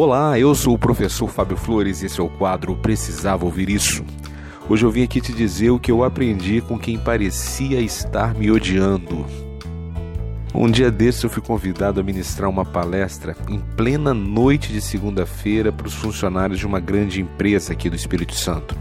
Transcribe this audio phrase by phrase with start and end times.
[0.00, 4.04] Olá, eu sou o professor Fábio Flores e esse é o quadro Precisava Ouvir Isso.
[4.68, 8.48] Hoje eu vim aqui te dizer o que eu aprendi com quem parecia estar me
[8.48, 9.26] odiando.
[10.54, 15.72] Um dia desses eu fui convidado a ministrar uma palestra em plena noite de segunda-feira
[15.72, 18.76] para os funcionários de uma grande empresa aqui do Espírito Santo.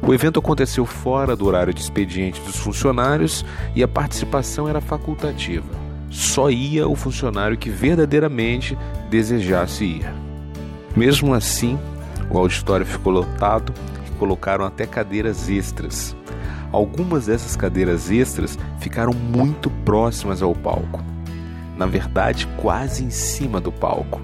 [0.00, 3.44] O evento aconteceu fora do horário de expediente dos funcionários
[3.74, 5.68] e a participação era facultativa.
[6.08, 8.74] Só ia o funcionário que verdadeiramente
[9.10, 10.25] desejasse ir.
[10.96, 11.78] Mesmo assim,
[12.30, 13.74] o auditório ficou lotado
[14.06, 16.16] e colocaram até cadeiras extras.
[16.72, 21.04] Algumas dessas cadeiras extras ficaram muito próximas ao palco.
[21.76, 24.20] Na verdade, quase em cima do palco.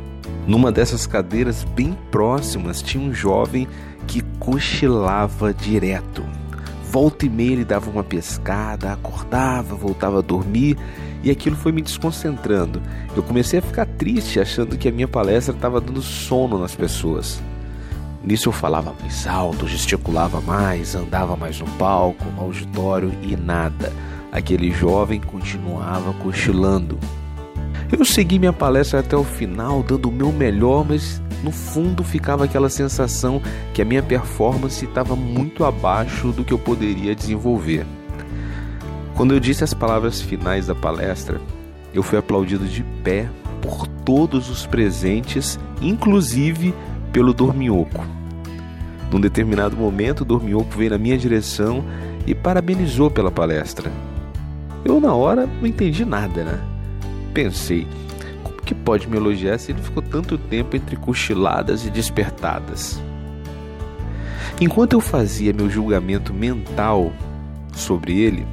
[0.47, 3.69] Numa dessas cadeiras bem próximas tinha um jovem
[4.07, 6.25] que cochilava direto.
[6.91, 10.77] Volta e meia ele dava uma pescada, acordava, voltava a dormir
[11.23, 12.83] e aquilo foi me desconcentrando.
[13.17, 17.41] Eu comecei a ficar triste achando que a minha palestra estava dando sono nas pessoas.
[18.25, 23.93] Nisso eu falava mais alto, gesticulava mais, andava mais no palco, no auditório e nada.
[24.31, 26.99] Aquele jovem continuava cochilando.
[27.91, 32.45] Eu segui minha palestra até o final, dando o meu melhor, mas no fundo ficava
[32.45, 33.43] aquela sensação
[33.75, 37.85] que a minha performance estava muito abaixo do que eu poderia desenvolver.
[39.15, 41.41] Quando eu disse as palavras finais da palestra,
[41.93, 43.29] eu fui aplaudido de pé
[43.61, 46.75] por todos os presentes, inclusive
[47.13, 48.05] pelo Dorminhoco.
[49.11, 51.85] Num determinado momento, o Dorminhoco veio na minha direção
[52.27, 53.93] e parabenizou pela palestra.
[54.85, 56.59] Eu, na hora, não entendi nada, né?
[57.35, 57.87] Pensei,
[58.43, 63.01] como que pode me elogiar se ele ficou tanto tempo entre cochiladas e despertadas?
[64.61, 67.13] Enquanto eu fazia meu julgamento mental
[67.75, 68.47] sobre ele,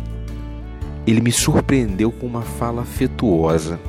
[1.09, 3.79] ele me surpreendeu com uma fala afetuosa.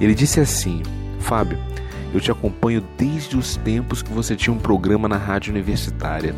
[0.00, 0.82] Ele disse assim:
[1.18, 1.58] Fábio,
[2.14, 6.34] eu te acompanho desde os tempos que você tinha um programa na rádio universitária.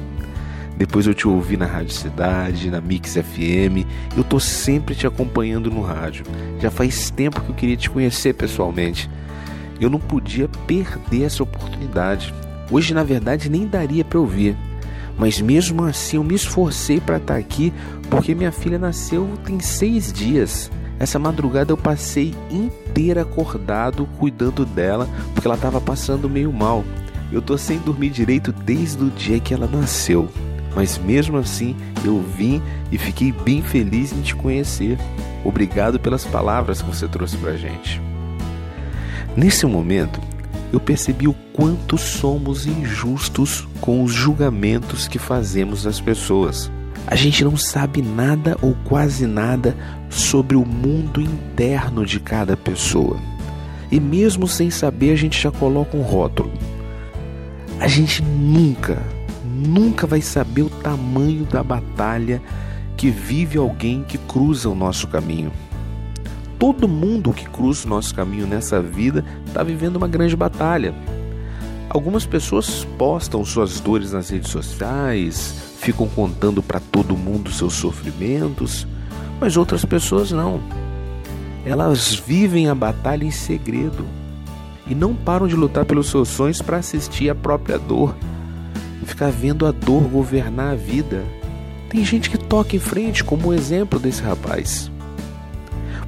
[0.77, 3.87] Depois eu te ouvi na Rádio Cidade, na Mix FM.
[4.16, 6.25] Eu tô sempre te acompanhando no rádio.
[6.59, 9.11] Já faz tempo que eu queria te conhecer pessoalmente.
[9.78, 12.34] Eu não podia perder essa oportunidade.
[12.71, 14.56] Hoje, na verdade, nem daria para ouvir.
[15.19, 17.73] Mas mesmo assim, eu me esforcei para estar tá aqui
[18.11, 20.71] porque minha filha nasceu tem seis dias.
[20.99, 26.84] Essa madrugada eu passei inteira acordado cuidando dela porque ela estava passando meio mal.
[27.31, 30.28] Eu tô sem dormir direito desde o dia que ela nasceu
[30.75, 34.99] mas mesmo assim eu vim e fiquei bem feliz em te conhecer.
[35.45, 38.01] Obrigado pelas palavras que você trouxe para gente.
[39.37, 40.21] Nesse momento,
[40.72, 46.71] eu percebi o quanto somos injustos com os julgamentos que fazemos das pessoas.
[47.06, 49.77] A gente não sabe nada ou quase nada
[50.09, 53.19] sobre o mundo interno de cada pessoa.
[53.91, 56.53] E mesmo sem saber, a gente já coloca um rótulo.
[57.78, 59.03] A gente nunca
[59.62, 62.43] nunca vai saber o tamanho da batalha
[62.97, 65.53] que vive alguém que cruza o nosso caminho.
[66.62, 70.95] Todo mundo que cruza o nosso caminho nessa vida está vivendo uma grande batalha.
[71.91, 78.87] Algumas pessoas postam suas dores nas redes sociais, ficam contando para todo mundo seus sofrimentos,
[79.41, 80.61] mas outras pessoas não.
[81.67, 84.06] Elas vivem a batalha em segredo
[84.87, 88.15] e não param de lutar pelos seus sonhos para assistir a própria dor
[89.05, 91.25] ficar vendo a dor governar a vida.
[91.91, 94.91] Tem gente que toca em frente, como o exemplo desse rapaz.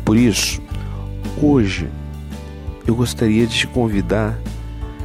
[0.04, 0.60] Por isso,
[1.42, 1.88] hoje,
[2.86, 4.38] eu gostaria de te convidar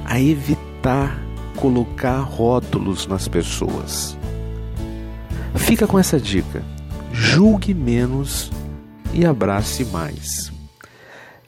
[0.05, 1.19] a evitar
[1.55, 4.17] colocar rótulos nas pessoas.
[5.55, 6.63] Fica com essa dica:
[7.11, 8.51] julgue menos
[9.13, 10.51] e abrace mais.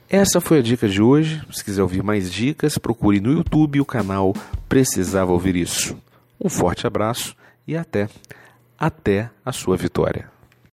[0.10, 1.42] Essa foi a dica de hoje.
[1.52, 4.34] Se quiser ouvir mais dicas, procure no YouTube o canal
[4.68, 5.98] Precisava Ouvir Isso.
[6.40, 7.36] Um forte abraço
[7.66, 8.10] e até,
[8.78, 10.30] até a sua vitória.